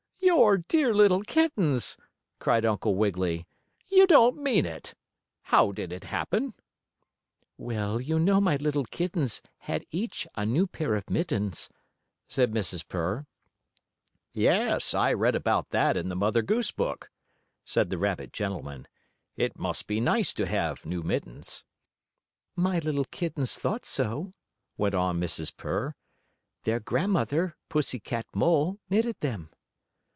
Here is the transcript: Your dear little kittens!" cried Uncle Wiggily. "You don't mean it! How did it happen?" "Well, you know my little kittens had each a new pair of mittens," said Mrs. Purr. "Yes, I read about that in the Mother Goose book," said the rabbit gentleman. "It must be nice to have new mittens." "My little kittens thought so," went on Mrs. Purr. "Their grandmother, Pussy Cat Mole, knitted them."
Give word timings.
Your 0.23 0.57
dear 0.59 0.93
little 0.93 1.21
kittens!" 1.23 1.97
cried 2.39 2.63
Uncle 2.63 2.95
Wiggily. 2.95 3.47
"You 3.89 4.07
don't 4.07 4.37
mean 4.41 4.65
it! 4.65 4.93
How 5.43 5.71
did 5.71 5.91
it 5.91 6.05
happen?" 6.05 6.53
"Well, 7.57 7.99
you 7.99 8.17
know 8.17 8.39
my 8.39 8.55
little 8.55 8.85
kittens 8.85 9.41
had 9.59 9.85
each 9.91 10.25
a 10.35 10.45
new 10.45 10.67
pair 10.67 10.95
of 10.95 11.09
mittens," 11.09 11.69
said 12.29 12.51
Mrs. 12.53 12.87
Purr. 12.87 13.25
"Yes, 14.31 14.93
I 14.93 15.11
read 15.11 15.35
about 15.35 15.69
that 15.71 15.97
in 15.97 16.07
the 16.09 16.15
Mother 16.15 16.41
Goose 16.41 16.71
book," 16.71 17.11
said 17.65 17.89
the 17.89 17.97
rabbit 17.97 18.31
gentleman. 18.31 18.87
"It 19.35 19.59
must 19.59 19.85
be 19.85 19.99
nice 19.99 20.33
to 20.35 20.45
have 20.45 20.85
new 20.85 21.03
mittens." 21.03 21.65
"My 22.55 22.79
little 22.79 23.05
kittens 23.05 23.57
thought 23.57 23.85
so," 23.85 24.31
went 24.77 24.95
on 24.95 25.19
Mrs. 25.19 25.55
Purr. 25.55 25.93
"Their 26.63 26.79
grandmother, 26.79 27.57
Pussy 27.69 27.99
Cat 27.99 28.27
Mole, 28.33 28.79
knitted 28.89 29.17
them." 29.19 29.49